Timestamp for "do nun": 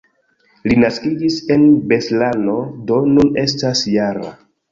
2.89-3.39